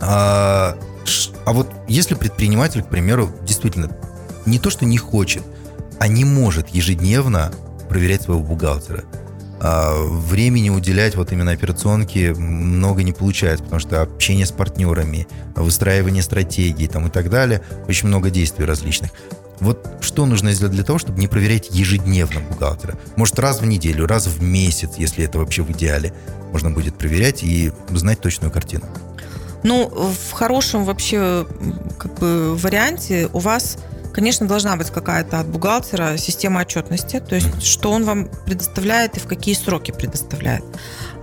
А, 0.00 0.76
а 1.44 1.52
вот 1.52 1.70
если 1.88 2.14
предприниматель, 2.14 2.82
к 2.82 2.88
примеру, 2.88 3.30
действительно 3.42 3.90
не 4.46 4.58
то, 4.58 4.70
что 4.70 4.84
не 4.84 4.98
хочет, 4.98 5.42
а 5.98 6.08
не 6.08 6.24
может 6.24 6.68
ежедневно 6.68 7.52
проверять 7.88 8.22
своего 8.22 8.42
бухгалтера, 8.42 9.04
а 9.60 9.94
времени 10.04 10.68
уделять 10.68 11.16
вот 11.16 11.32
именно 11.32 11.52
операционке 11.52 12.34
много 12.34 13.02
не 13.02 13.12
получается, 13.12 13.64
потому 13.64 13.80
что 13.80 14.02
общение 14.02 14.44
с 14.44 14.52
партнерами, 14.52 15.26
выстраивание 15.54 16.22
стратегий 16.22 16.86
там 16.86 17.06
и 17.06 17.10
так 17.10 17.30
далее, 17.30 17.62
очень 17.88 18.08
много 18.08 18.30
действий 18.30 18.66
различных. 18.66 19.12
Вот 19.60 19.86
что 20.00 20.26
нужно 20.26 20.52
сделать 20.52 20.74
для 20.74 20.84
того, 20.84 20.98
чтобы 20.98 21.18
не 21.20 21.28
проверять 21.28 21.68
ежедневно 21.70 22.40
бухгалтера? 22.40 22.94
Может, 23.16 23.38
раз 23.38 23.60
в 23.60 23.66
неделю, 23.66 24.06
раз 24.06 24.26
в 24.26 24.42
месяц, 24.42 24.92
если 24.96 25.24
это 25.24 25.38
вообще 25.38 25.62
в 25.62 25.70
идеале, 25.70 26.12
можно 26.52 26.70
будет 26.70 26.96
проверять 26.96 27.42
и 27.42 27.72
знать 27.90 28.20
точную 28.20 28.50
картину. 28.50 28.84
Ну, 29.62 29.88
в 29.88 30.32
хорошем 30.32 30.84
вообще 30.84 31.46
как 31.98 32.18
бы 32.18 32.54
варианте 32.56 33.28
у 33.32 33.38
вас 33.38 33.78
Конечно, 34.14 34.46
должна 34.46 34.76
быть 34.76 34.90
какая-то 34.90 35.40
от 35.40 35.48
бухгалтера 35.48 36.16
система 36.18 36.60
отчетности, 36.60 37.18
то 37.18 37.34
есть 37.34 37.64
что 37.64 37.90
он 37.90 38.04
вам 38.04 38.28
предоставляет 38.46 39.16
и 39.16 39.20
в 39.20 39.26
какие 39.26 39.56
сроки 39.56 39.90
предоставляет. 39.90 40.62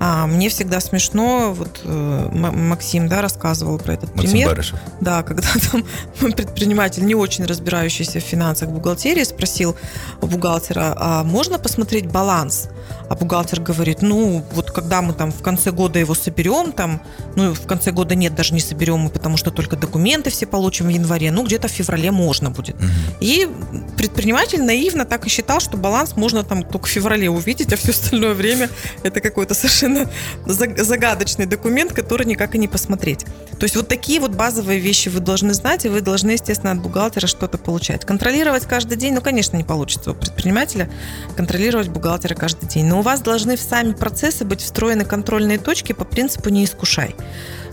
А, 0.03 0.25
мне 0.25 0.49
всегда 0.49 0.79
смешно, 0.79 1.53
вот 1.53 1.81
э, 1.83 2.29
Максим, 2.31 3.07
да, 3.07 3.21
рассказывал 3.21 3.77
про 3.77 3.93
этот 3.93 4.15
Максим 4.15 4.31
пример. 4.31 4.49
Барышев. 4.49 4.79
Да, 4.99 5.21
когда 5.21 5.47
там 5.71 5.83
предприниматель, 6.31 7.05
не 7.05 7.13
очень 7.13 7.45
разбирающийся 7.45 8.19
в 8.19 8.23
финансах 8.23 8.69
бухгалтерии, 8.69 9.23
спросил 9.23 9.75
у 10.19 10.25
бухгалтера, 10.25 10.95
а 10.97 11.23
можно 11.23 11.59
посмотреть 11.59 12.07
баланс? 12.07 12.69
А 13.11 13.15
бухгалтер 13.15 13.59
говорит, 13.59 14.01
ну, 14.01 14.41
вот 14.53 14.71
когда 14.71 15.01
мы 15.01 15.11
там 15.11 15.33
в 15.33 15.41
конце 15.41 15.71
года 15.71 15.99
его 15.99 16.15
соберем, 16.15 16.71
там, 16.71 17.01
ну, 17.35 17.53
в 17.53 17.67
конце 17.67 17.91
года 17.91 18.15
нет, 18.15 18.35
даже 18.35 18.53
не 18.53 18.61
соберем 18.61 18.99
мы, 18.99 19.09
потому 19.09 19.35
что 19.35 19.51
только 19.51 19.75
документы 19.75 20.29
все 20.29 20.45
получим 20.45 20.85
в 20.85 20.89
январе, 20.91 21.29
ну, 21.29 21.43
где-то 21.43 21.67
в 21.67 21.71
феврале 21.71 22.11
можно 22.11 22.51
будет. 22.51 22.77
Угу. 22.77 22.85
И 23.19 23.49
предприниматель 23.97 24.63
наивно 24.63 25.03
так 25.03 25.27
и 25.27 25.29
считал, 25.29 25.59
что 25.59 25.75
баланс 25.75 26.15
можно 26.15 26.45
там 26.45 26.63
только 26.63 26.87
в 26.87 26.89
феврале 26.89 27.29
увидеть, 27.29 27.73
а 27.73 27.75
все 27.75 27.91
остальное 27.91 28.33
время 28.33 28.69
это 29.03 29.19
какой-то 29.19 29.55
совершенно 29.55 30.09
загадочный 30.45 31.47
документ, 31.47 31.91
который 31.91 32.25
никак 32.25 32.55
и 32.55 32.57
не 32.57 32.69
посмотреть. 32.69 33.25
То 33.59 33.65
есть 33.65 33.75
вот 33.75 33.89
такие 33.89 34.21
вот 34.21 34.31
базовые 34.31 34.79
вещи 34.79 35.09
вы 35.09 35.19
должны 35.19 35.53
знать, 35.53 35.85
и 35.85 35.89
вы 35.89 35.99
должны, 35.99 36.31
естественно, 36.31 36.71
от 36.71 36.79
бухгалтера 36.79 37.27
что-то 37.27 37.57
получать. 37.57 38.05
Контролировать 38.05 38.63
каждый 38.65 38.97
день, 38.97 39.13
ну, 39.13 39.19
конечно, 39.21 39.57
не 39.57 39.65
получится 39.65 40.11
у 40.11 40.13
предпринимателя 40.13 40.89
контролировать 41.35 41.89
бухгалтера 41.89 42.35
каждый 42.35 42.69
день. 42.69 42.85
Но 42.85 43.00
у 43.01 43.03
вас 43.03 43.21
должны 43.21 43.55
в 43.55 43.61
сами 43.61 43.93
процессы 43.93 44.45
быть 44.45 44.61
встроены 44.61 45.05
контрольные 45.05 45.57
точки 45.57 45.91
по 45.91 46.05
принципу 46.05 46.49
«не 46.49 46.65
искушай». 46.65 47.15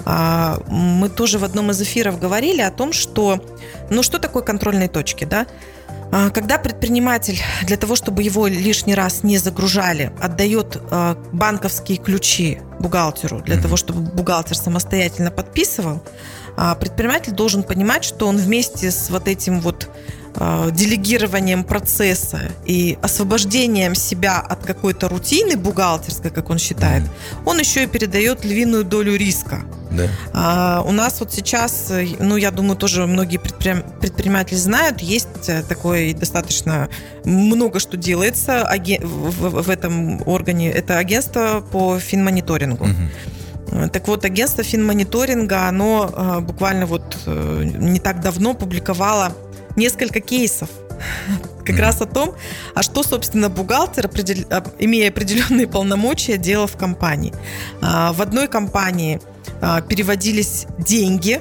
А, 0.06 0.58
мы 0.68 1.10
тоже 1.10 1.38
в 1.38 1.44
одном 1.44 1.70
из 1.70 1.82
эфиров 1.82 2.18
говорили 2.18 2.62
о 2.62 2.70
том, 2.70 2.94
что, 2.94 3.38
ну, 3.90 4.02
что 4.02 4.18
такое 4.18 4.42
контрольные 4.42 4.88
точки, 4.88 5.26
да? 5.26 5.46
А, 6.10 6.30
когда 6.30 6.56
предприниматель 6.56 7.38
для 7.64 7.76
того, 7.76 7.94
чтобы 7.94 8.22
его 8.22 8.46
лишний 8.46 8.94
раз 8.94 9.22
не 9.22 9.36
загружали, 9.36 10.12
отдает 10.18 10.78
а, 10.90 11.18
банковские 11.32 11.98
ключи 11.98 12.60
бухгалтеру 12.80 13.42
для 13.42 13.60
того, 13.60 13.76
чтобы 13.76 14.00
бухгалтер 14.00 14.56
самостоятельно 14.56 15.30
подписывал, 15.30 16.02
предприниматель 16.80 17.32
должен 17.32 17.62
понимать, 17.62 18.02
что 18.02 18.26
он 18.26 18.36
вместе 18.36 18.90
с 18.90 19.10
вот 19.10 19.28
этим 19.28 19.60
вот 19.60 19.90
делегированием 20.72 21.64
процесса 21.64 22.40
и 22.64 22.98
освобождением 23.02 23.94
себя 23.94 24.38
от 24.38 24.64
какой-то 24.64 25.08
рутины 25.08 25.56
бухгалтерской, 25.56 26.30
как 26.30 26.50
он 26.50 26.58
считает, 26.58 27.02
он 27.44 27.58
еще 27.58 27.84
и 27.84 27.86
передает 27.86 28.44
львиную 28.44 28.84
долю 28.84 29.16
риска. 29.16 29.62
Да. 29.90 30.08
А, 30.34 30.82
у 30.86 30.92
нас 30.92 31.20
вот 31.20 31.32
сейчас, 31.32 31.90
ну, 32.18 32.36
я 32.36 32.50
думаю, 32.50 32.76
тоже 32.76 33.06
многие 33.06 33.38
предприним... 33.38 33.82
предприниматели 34.00 34.56
знают, 34.56 35.00
есть 35.00 35.48
э, 35.48 35.62
такое 35.62 36.14
достаточно 36.14 36.88
много 37.24 37.80
что 37.80 37.96
делается 37.96 38.64
аген... 38.64 39.00
в, 39.06 39.62
в 39.62 39.70
этом 39.70 40.22
органе. 40.28 40.70
Это 40.70 40.98
агентство 40.98 41.64
по 41.72 41.98
финмониторингу. 41.98 42.84
Угу. 42.84 43.88
Так 43.90 44.08
вот, 44.08 44.24
агентство 44.24 44.64
финмониторинга, 44.64 45.68
оно 45.68 46.40
буквально 46.40 46.86
вот 46.86 47.18
не 47.26 48.00
так 48.00 48.20
давно 48.20 48.54
публиковало 48.54 49.32
несколько 49.76 50.20
кейсов 50.20 50.70
как 51.64 51.76
mm. 51.76 51.80
раз 51.80 52.00
о 52.00 52.06
том, 52.06 52.34
а 52.74 52.82
что, 52.82 53.02
собственно, 53.02 53.48
бухгалтер, 53.48 54.06
определ... 54.06 54.44
Имея 54.78 55.10
определенные 55.10 55.66
полномочия, 55.66 56.36
делал 56.38 56.66
в 56.66 56.76
компании. 56.76 57.32
А, 57.80 58.12
в 58.12 58.22
одной 58.22 58.48
компании 58.48 59.20
а, 59.60 59.80
переводились 59.80 60.66
деньги 60.78 61.40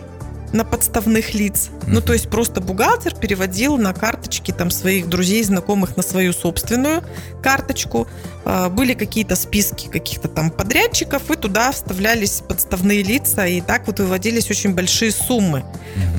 на 0.53 0.63
подставных 0.63 1.33
лиц. 1.33 1.69
Mm-hmm. 1.69 1.83
Ну, 1.87 2.01
то 2.01 2.13
есть 2.13 2.29
просто 2.29 2.61
бухгалтер 2.61 3.15
переводил 3.15 3.77
на 3.77 3.93
карточки 3.93 4.51
там 4.51 4.71
своих 4.71 5.07
друзей, 5.07 5.43
знакомых 5.43 5.97
на 5.97 6.03
свою 6.03 6.33
собственную 6.33 7.03
карточку. 7.41 8.07
Были 8.71 8.93
какие-то 8.93 9.35
списки 9.35 9.87
каких-то 9.87 10.27
там 10.27 10.51
подрядчиков, 10.51 11.29
и 11.29 11.35
туда 11.35 11.71
вставлялись 11.71 12.41
подставные 12.47 13.03
лица, 13.03 13.45
и 13.45 13.61
так 13.61 13.87
вот 13.87 13.99
выводились 13.99 14.49
очень 14.49 14.73
большие 14.73 15.11
суммы. 15.11 15.65
Mm-hmm 15.95 16.17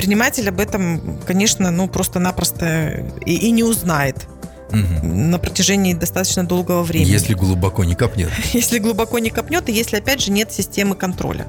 предприниматель 0.00 0.48
об 0.48 0.60
этом, 0.60 1.20
конечно, 1.26 1.70
ну 1.70 1.88
просто-напросто 1.88 3.04
и, 3.24 3.34
и 3.34 3.50
не 3.50 3.62
узнает 3.62 4.26
угу. 4.68 5.06
на 5.06 5.38
протяжении 5.38 5.94
достаточно 5.94 6.44
долгого 6.44 6.82
времени. 6.82 7.10
Если 7.10 7.34
глубоко 7.34 7.84
не 7.84 7.94
копнет. 7.94 8.30
Если 8.52 8.78
глубоко 8.78 9.18
не 9.18 9.30
копнет, 9.30 9.68
и 9.68 9.72
если, 9.72 9.96
опять 9.96 10.20
же, 10.20 10.30
нет 10.30 10.52
системы 10.52 10.94
контроля. 10.94 11.46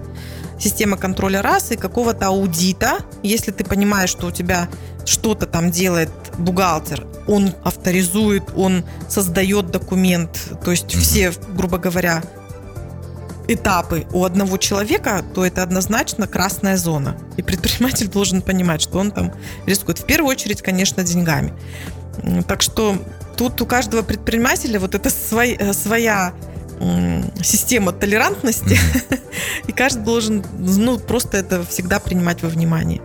Система 0.61 0.95
контроля 0.95 1.41
раз 1.41 1.71
и 1.71 1.75
какого-то 1.75 2.27
аудита, 2.27 2.99
если 3.23 3.51
ты 3.51 3.63
понимаешь, 3.63 4.11
что 4.11 4.27
у 4.27 4.31
тебя 4.31 4.69
что-то 5.05 5.47
там 5.47 5.71
делает 5.71 6.11
бухгалтер, 6.37 7.07
он 7.27 7.53
авторизует, 7.63 8.43
он 8.55 8.83
создает 9.09 9.71
документ, 9.71 10.53
то 10.63 10.69
есть 10.69 10.93
все, 10.93 11.33
грубо 11.55 11.79
говоря, 11.79 12.21
этапы 13.47 14.05
у 14.13 14.23
одного 14.23 14.57
человека, 14.57 15.25
то 15.33 15.43
это 15.43 15.63
однозначно 15.63 16.27
красная 16.27 16.77
зона. 16.77 17.17
И 17.37 17.41
предприниматель 17.41 18.07
должен 18.11 18.43
понимать, 18.43 18.83
что 18.83 18.99
он 18.99 19.09
там 19.09 19.33
рискует. 19.65 19.97
В 19.97 20.05
первую 20.05 20.29
очередь, 20.29 20.61
конечно, 20.61 21.03
деньгами. 21.03 21.53
Так 22.47 22.61
что 22.61 22.97
тут 23.35 23.59
у 23.61 23.65
каждого 23.65 24.03
предпринимателя 24.03 24.79
вот 24.79 24.93
это 24.93 25.09
свой, 25.09 25.53
э, 25.53 25.73
своя 25.73 26.33
система 27.43 27.91
толерантности, 27.91 28.77
и 29.67 29.71
каждый 29.71 30.03
должен 30.03 30.45
ну, 30.59 30.97
просто 30.97 31.37
это 31.37 31.63
всегда 31.63 31.99
принимать 31.99 32.41
во 32.41 32.49
внимание. 32.49 33.01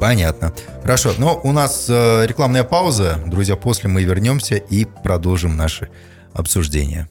Понятно. 0.00 0.54
Хорошо, 0.82 1.12
но 1.18 1.38
у 1.44 1.52
нас 1.52 1.86
э, 1.88 2.26
рекламная 2.26 2.64
пауза. 2.64 3.18
Друзья, 3.26 3.56
после 3.56 3.90
мы 3.90 4.02
вернемся 4.02 4.56
и 4.56 4.86
продолжим 4.86 5.56
наше 5.56 5.90
обсуждение. 6.32 7.08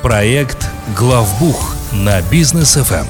Проект 0.00 0.68
«Главбух» 0.96 1.76
на 1.92 2.22
бизнес 2.22 2.76
FM. 2.76 3.06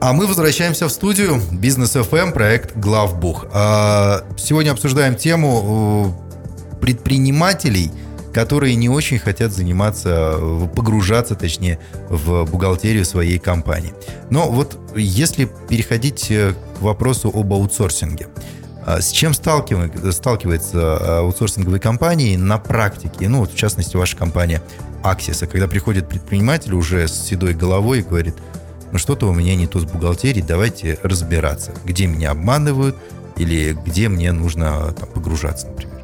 А 0.00 0.14
мы 0.14 0.26
возвращаемся 0.26 0.88
в 0.88 0.92
студию 0.92 1.42
Бизнес 1.52 1.94
FM, 1.94 2.32
проект 2.32 2.74
Главбух. 2.74 3.46
А, 3.52 4.24
сегодня 4.38 4.70
обсуждаем 4.70 5.14
тему 5.14 6.16
э, 6.72 6.80
предпринимателей, 6.80 7.90
которые 8.32 8.74
не 8.76 8.88
очень 8.88 9.18
хотят 9.18 9.52
заниматься, 9.52 10.38
погружаться, 10.74 11.34
точнее, 11.34 11.78
в 12.08 12.44
бухгалтерию 12.44 13.04
своей 13.04 13.38
компании. 13.38 13.92
Но 14.30 14.50
вот 14.50 14.78
если 14.94 15.48
переходить 15.68 16.30
э, 16.30 16.54
к 16.78 16.82
вопросу 16.82 17.30
об 17.32 17.52
аутсорсинге, 17.52 18.28
а 18.86 19.00
с 19.00 19.10
чем 19.10 19.34
сталкивается 19.34 20.78
а, 20.78 21.18
аутсорсинговые 21.20 21.80
компании 21.80 22.36
на 22.36 22.58
практике? 22.58 23.28
Ну, 23.28 23.40
вот 23.40 23.52
в 23.52 23.56
частности, 23.56 23.96
ваша 23.96 24.16
компания 24.16 24.62
Аксиса, 25.02 25.46
когда 25.46 25.68
приходит 25.68 26.08
предприниматель 26.08 26.74
уже 26.74 27.06
с 27.06 27.12
седой 27.12 27.54
головой 27.54 28.00
и 28.00 28.02
говорит, 28.02 28.36
ну 28.92 28.98
что-то 28.98 29.26
у 29.28 29.34
меня 29.34 29.54
не 29.54 29.66
то 29.66 29.80
с 29.80 29.84
бухгалтерией, 29.84 30.44
давайте 30.44 30.98
разбираться, 31.02 31.72
где 31.84 32.06
меня 32.06 32.30
обманывают 32.30 32.96
или 33.36 33.76
где 33.86 34.08
мне 34.08 34.32
нужно 34.32 34.92
там, 34.92 35.08
погружаться, 35.08 35.68
например. 35.68 36.00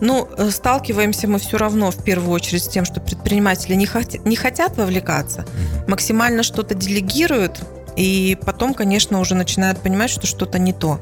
Ну, 0.00 0.28
э, 0.36 0.50
сталкиваемся 0.50 1.28
мы 1.28 1.38
все 1.38 1.58
равно 1.58 1.90
в 1.90 2.02
первую 2.02 2.30
очередь 2.30 2.64
с 2.64 2.68
тем, 2.68 2.84
что 2.84 3.00
предприниматели 3.00 3.74
не, 3.74 3.86
хот- 3.86 4.20
не 4.24 4.36
хотят 4.36 4.76
вовлекаться, 4.76 5.44
максимально 5.86 6.42
что-то 6.42 6.74
делегируют, 6.74 7.60
и 8.00 8.34
потом, 8.46 8.72
конечно, 8.72 9.20
уже 9.20 9.34
начинают 9.34 9.82
понимать, 9.82 10.08
что 10.08 10.26
что-то 10.26 10.58
не 10.58 10.72
то. 10.72 10.98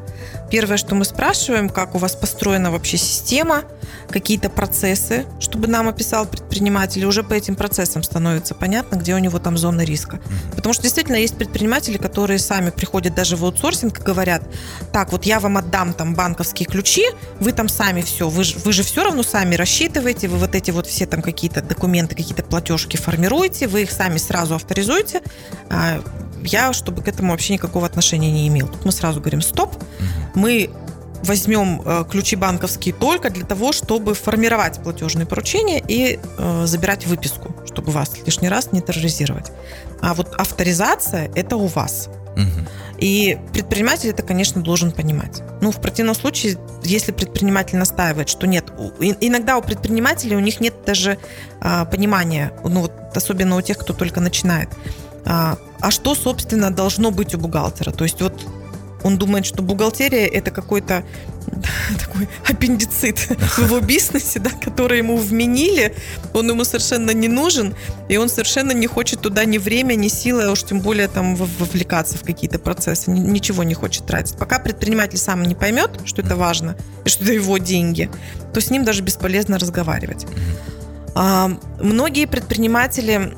Первое, 0.50 0.76
что 0.76 0.96
мы 0.96 1.04
спрашиваем, 1.04 1.68
как 1.68 1.94
у 1.94 1.98
вас 1.98 2.16
построена 2.16 2.72
вообще 2.72 2.96
система, 2.96 3.62
какие-то 4.08 4.50
процессы, 4.50 5.24
чтобы 5.38 5.68
нам 5.68 5.86
описал 5.86 6.26
предприниматель, 6.26 7.02
и 7.02 7.06
уже 7.06 7.22
по 7.22 7.34
этим 7.34 7.54
процессам 7.54 8.02
становится 8.02 8.56
понятно, 8.56 8.96
где 8.96 9.14
у 9.14 9.18
него 9.18 9.38
там 9.38 9.56
зона 9.56 9.82
риска. 9.82 10.18
Потому 10.56 10.72
что 10.72 10.82
действительно 10.82 11.14
есть 11.14 11.36
предприниматели, 11.36 11.98
которые 11.98 12.40
сами 12.40 12.70
приходят 12.70 13.14
даже 13.14 13.36
в 13.36 13.44
аутсорсинг 13.44 14.00
и 14.00 14.02
говорят, 14.02 14.42
так, 14.92 15.12
вот 15.12 15.24
я 15.24 15.38
вам 15.38 15.56
отдам 15.56 15.92
там 15.92 16.16
банковские 16.16 16.66
ключи, 16.66 17.04
вы 17.38 17.52
там 17.52 17.68
сами 17.68 18.02
все, 18.02 18.28
вы, 18.28 18.42
вы 18.64 18.72
же 18.72 18.82
все 18.82 19.04
равно 19.04 19.22
сами 19.22 19.54
рассчитываете, 19.54 20.26
вы 20.26 20.38
вот 20.38 20.56
эти 20.56 20.72
вот 20.72 20.88
все 20.88 21.06
там 21.06 21.22
какие-то 21.22 21.62
документы, 21.62 22.16
какие-то 22.16 22.42
платежки 22.42 22.96
формируете, 22.96 23.68
вы 23.68 23.82
их 23.82 23.92
сами 23.92 24.18
сразу 24.18 24.56
авторизуете, 24.56 25.22
а 25.70 26.02
я, 26.44 26.72
чтобы 26.72 27.02
к 27.02 27.08
этому 27.08 27.32
вообще 27.32 27.54
никакого 27.54 27.86
отношения 27.86 28.30
не 28.30 28.48
имел. 28.48 28.68
Тут 28.68 28.84
мы 28.84 28.92
сразу 28.92 29.20
говорим, 29.20 29.40
стоп, 29.40 29.74
мы 30.34 30.70
возьмем 31.24 31.82
э, 31.84 32.04
ключи 32.08 32.36
банковские 32.36 32.94
только 32.94 33.30
для 33.30 33.44
того, 33.44 33.72
чтобы 33.72 34.14
формировать 34.14 34.80
платежные 34.82 35.26
поручения 35.26 35.82
и 35.86 36.18
э, 36.38 36.66
забирать 36.66 37.06
выписку, 37.06 37.54
чтобы 37.66 37.92
вас 37.92 38.12
лишний 38.24 38.48
раз 38.48 38.72
не 38.72 38.80
терроризировать. 38.80 39.50
А 40.00 40.14
вот 40.14 40.34
авторизация– 40.36 41.30
это 41.34 41.56
у 41.56 41.66
вас. 41.66 42.08
И 42.98 43.38
предприниматель 43.52 44.10
это, 44.10 44.22
конечно, 44.22 44.60
должен 44.60 44.90
понимать. 44.92 45.42
Ну, 45.60 45.70
в 45.70 45.80
противном 45.80 46.14
случае, 46.14 46.56
если 46.82 47.12
предприниматель 47.12 47.76
настаивает, 47.78 48.28
что 48.28 48.46
нет, 48.46 48.72
иногда 49.20 49.56
у 49.56 49.62
предпринимателей 49.62 50.36
у 50.36 50.40
них 50.40 50.60
нет 50.60 50.74
даже 50.84 51.18
а, 51.60 51.84
понимания, 51.84 52.52
ну 52.64 52.82
вот 52.82 52.92
особенно 53.14 53.56
у 53.56 53.62
тех, 53.62 53.78
кто 53.78 53.92
только 53.92 54.20
начинает. 54.20 54.68
А, 55.28 55.58
а 55.80 55.90
что, 55.90 56.14
собственно, 56.14 56.70
должно 56.70 57.10
быть 57.10 57.34
у 57.34 57.38
бухгалтера? 57.38 57.92
То 57.92 58.04
есть 58.04 58.22
вот 58.22 58.46
он 59.04 59.18
думает, 59.18 59.46
что 59.46 59.62
бухгалтерия 59.62 60.26
это 60.26 60.50
какой-то 60.50 61.04
такой 62.00 62.28
аппендицит 62.48 63.18
в 63.38 63.58
его 63.58 63.80
бизнесе, 63.80 64.38
да, 64.38 64.50
который 64.50 64.98
ему 64.98 65.16
вменили, 65.18 65.94
он 66.32 66.48
ему 66.48 66.64
совершенно 66.64 67.10
не 67.10 67.28
нужен, 67.28 67.74
и 68.08 68.16
он 68.16 68.28
совершенно 68.30 68.72
не 68.72 68.86
хочет 68.86 69.20
туда 69.20 69.44
ни 69.44 69.58
время, 69.58 69.94
ни 69.94 70.08
силы, 70.08 70.44
а 70.44 70.50
уж 70.50 70.64
тем 70.64 70.80
более 70.80 71.08
там 71.08 71.36
вовлекаться 71.36 72.16
в 72.16 72.22
какие-то 72.22 72.58
процессы, 72.58 73.10
ничего 73.10 73.62
не 73.64 73.74
хочет 73.74 74.06
тратить. 74.06 74.36
Пока 74.36 74.58
предприниматель 74.58 75.18
сам 75.18 75.42
не 75.42 75.54
поймет, 75.54 75.90
что 76.06 76.22
это 76.22 76.36
важно, 76.36 76.76
и 77.04 77.08
что 77.08 77.24
это 77.24 77.34
его 77.34 77.58
деньги, 77.58 78.10
то 78.54 78.60
с 78.60 78.70
ним 78.70 78.84
даже 78.84 79.02
бесполезно 79.02 79.58
разговаривать. 79.58 80.26
А, 81.14 81.50
многие 81.80 82.26
предприниматели 82.26 83.34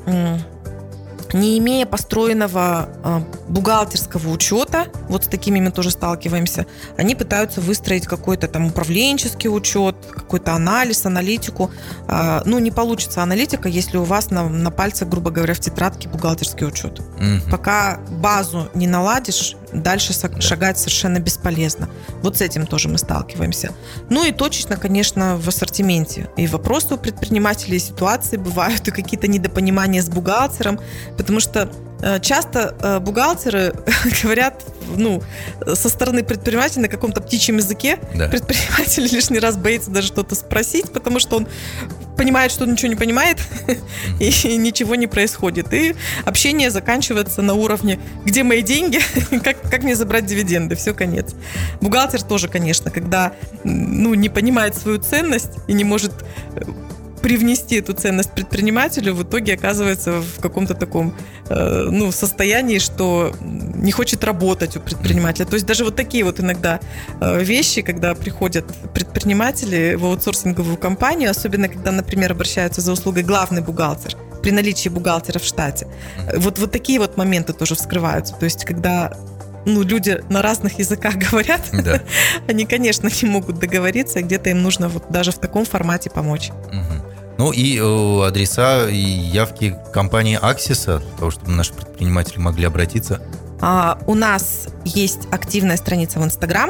не 1.33 1.57
имея 1.57 1.85
построенного 1.85 2.89
э, 3.03 3.19
бухгалтерского 3.47 4.29
учета, 4.29 4.87
вот 5.09 5.25
с 5.25 5.27
такими 5.27 5.59
мы 5.59 5.71
тоже 5.71 5.91
сталкиваемся, 5.91 6.65
они 6.97 7.15
пытаются 7.15 7.61
выстроить 7.61 8.07
какой-то 8.07 8.47
там 8.47 8.67
управленческий 8.67 9.49
учет, 9.49 9.95
какой-то 10.11 10.53
анализ, 10.53 11.05
аналитику. 11.05 11.71
Э, 12.07 12.41
ну, 12.45 12.59
не 12.59 12.71
получится 12.71 13.23
аналитика, 13.23 13.69
если 13.69 13.97
у 13.97 14.03
вас 14.03 14.31
на, 14.31 14.47
на 14.49 14.71
пальце, 14.71 15.05
грубо 15.05 15.31
говоря, 15.31 15.53
в 15.53 15.59
тетрадке 15.59 16.09
бухгалтерский 16.09 16.67
учет. 16.67 16.99
Угу. 16.99 17.51
Пока 17.51 17.99
базу 18.09 18.69
не 18.73 18.87
наладишь, 18.87 19.55
дальше 19.73 20.13
шагать 20.39 20.77
совершенно 20.77 21.19
бесполезно. 21.19 21.89
Вот 22.21 22.37
с 22.37 22.41
этим 22.41 22.65
тоже 22.67 22.89
мы 22.89 22.97
сталкиваемся. 22.97 23.71
Ну 24.09 24.25
и 24.25 24.31
точечно, 24.31 24.77
конечно, 24.77 25.37
в 25.37 25.47
ассортименте. 25.47 26.29
И 26.37 26.47
вопросы 26.47 26.95
у 26.95 26.97
предпринимателей, 26.97 27.79
ситуации 27.79 28.37
бывают, 28.37 28.87
и 28.87 28.91
какие-то 28.91 29.27
недопонимания 29.27 30.01
с 30.01 30.09
бухгалтером, 30.09 30.79
потому 31.21 31.39
что 31.39 31.69
Э, 32.01 32.19
часто 32.19 32.75
э, 32.81 32.99
бухгалтеры 32.99 33.73
говорят 34.23 34.63
ну, 34.97 35.21
со 35.73 35.87
стороны 35.87 36.23
предпринимателя 36.23 36.83
на 36.83 36.87
каком-то 36.87 37.21
птичьем 37.21 37.57
языке. 37.57 37.99
Да. 38.15 38.27
Предприниматель 38.27 39.03
лишний 39.11 39.39
раз 39.39 39.55
боится 39.55 39.91
даже 39.91 40.07
что-то 40.07 40.35
спросить, 40.35 40.91
потому 40.91 41.19
что 41.19 41.37
он 41.37 41.47
понимает, 42.17 42.51
что 42.51 42.63
он 42.63 42.71
ничего 42.71 42.89
не 42.89 42.95
понимает, 42.95 43.37
и 44.19 44.57
ничего 44.57 44.95
не 44.95 45.07
происходит. 45.07 45.73
И 45.73 45.95
общение 46.25 46.71
заканчивается 46.71 47.41
на 47.41 47.53
уровне, 47.53 47.99
где 48.25 48.43
мои 48.43 48.63
деньги, 48.63 48.99
как, 49.43 49.61
как 49.61 49.83
мне 49.83 49.95
забрать 49.95 50.25
дивиденды, 50.25 50.75
все, 50.75 50.93
конец. 50.93 51.35
Бухгалтер 51.81 52.23
тоже, 52.23 52.47
конечно, 52.47 52.89
когда 52.89 53.33
ну, 53.63 54.13
не 54.15 54.29
понимает 54.29 54.75
свою 54.75 54.97
ценность 54.97 55.51
и 55.67 55.73
не 55.73 55.83
может 55.83 56.13
э, 56.55 56.61
привнести 57.21 57.75
эту 57.77 57.93
ценность 57.93 58.31
предпринимателю, 58.31 59.13
в 59.13 59.23
итоге 59.23 59.53
оказывается 59.53 60.21
в 60.21 60.41
каком-то 60.41 60.73
таком 60.73 61.13
э, 61.49 61.87
ну, 61.91 62.11
состоянии, 62.11 62.79
что 62.79 63.33
не 63.41 63.91
хочет 63.91 64.23
работать 64.23 64.77
у 64.77 64.79
предпринимателя. 64.79 65.45
То 65.45 65.53
есть 65.53 65.65
даже 65.65 65.83
вот 65.83 65.95
такие 65.95 66.23
вот 66.23 66.39
иногда 66.39 66.79
э, 67.19 67.43
вещи, 67.43 67.81
когда 67.81 68.15
приходят 68.15 68.65
предприниматели 68.93 69.95
в 69.95 70.05
аутсорсинговую 70.05 70.77
компанию, 70.77 71.29
особенно 71.31 71.67
когда, 71.67 71.91
например, 71.91 72.31
обращаются 72.31 72.81
за 72.81 72.91
услугой 72.91 73.23
главный 73.23 73.61
бухгалтер, 73.61 74.15
при 74.41 74.51
наличии 74.51 74.89
бухгалтера 74.89 75.39
в 75.39 75.43
штате. 75.43 75.87
Вот, 76.35 76.59
вот 76.59 76.71
такие 76.71 76.99
вот 76.99 77.17
моменты 77.17 77.53
тоже 77.53 77.75
вскрываются. 77.75 78.35
То 78.35 78.45
есть 78.45 78.65
когда 78.65 79.11
ну, 79.65 79.83
люди 79.83 80.23
на 80.29 80.41
разных 80.41 80.79
языках 80.79 81.15
говорят, 81.31 81.61
да. 81.71 82.01
они, 82.47 82.65
конечно, 82.65 83.09
не 83.21 83.29
могут 83.29 83.59
договориться, 83.59 84.21
где-то 84.21 84.49
им 84.49 84.61
нужно 84.63 84.89
вот 84.89 85.11
даже 85.11 85.31
в 85.31 85.39
таком 85.39 85.65
формате 85.65 86.09
помочь. 86.09 86.49
Угу. 86.49 87.10
Ну 87.41 87.51
и 87.51 87.79
э, 87.79 88.27
адреса 88.27 88.87
и 88.87 88.99
явки 88.99 89.75
компании 89.91 90.37
Аксиса, 90.39 90.99
для 90.99 91.17
того, 91.17 91.31
чтобы 91.31 91.49
наши 91.49 91.73
предприниматели 91.73 92.37
могли 92.37 92.65
обратиться. 92.65 93.19
А, 93.59 93.97
у 94.05 94.13
нас 94.13 94.67
есть 94.85 95.21
активная 95.31 95.77
страница 95.77 96.19
в 96.19 96.23
Инстаграм, 96.23 96.69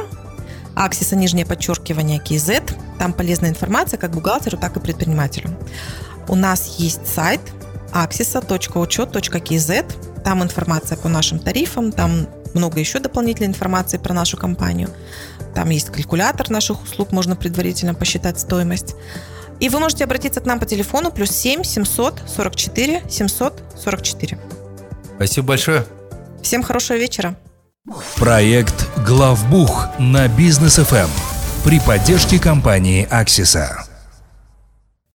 Аксиса, 0.73 1.17
нижнее 1.17 1.45
подчеркивание, 1.45 2.21
KZ. 2.21 2.73
Там 2.99 3.11
полезная 3.11 3.49
информация 3.49 3.97
как 3.97 4.11
бухгалтеру, 4.11 4.55
так 4.55 4.77
и 4.77 4.79
предпринимателю. 4.79 5.49
У 6.29 6.35
нас 6.35 6.77
есть 6.77 7.05
сайт 7.05 7.41
axisa.учет.kz. 7.91 10.23
Там 10.23 10.41
информация 10.41 10.97
по 10.97 11.09
нашим 11.09 11.39
тарифам, 11.39 11.91
там 11.91 12.29
много 12.53 12.79
еще 12.79 12.99
дополнительной 12.99 13.49
информации 13.49 13.97
про 13.97 14.13
нашу 14.13 14.37
компанию. 14.37 14.87
Там 15.53 15.69
есть 15.69 15.89
калькулятор 15.89 16.49
наших 16.49 16.81
услуг, 16.81 17.11
можно 17.11 17.35
предварительно 17.35 17.93
посчитать 17.93 18.39
стоимость. 18.39 18.95
И 19.61 19.69
вы 19.69 19.79
можете 19.79 20.03
обратиться 20.03 20.41
к 20.41 20.45
нам 20.45 20.59
по 20.59 20.65
телефону 20.65 21.11
плюс 21.11 21.29
7 21.29 21.63
744 21.63 23.03
744. 23.07 24.39
Спасибо 25.15 25.47
большое. 25.47 25.85
Всем 26.41 26.63
хорошего 26.63 26.97
вечера. 26.97 27.35
Проект 28.15 28.87
«Главбух» 29.05 29.87
на 29.99 30.27
бизнес 30.27 30.77
ФМ 30.77 31.09
при 31.63 31.79
поддержке 31.79 32.39
компании 32.39 33.07
«Аксиса». 33.09 33.90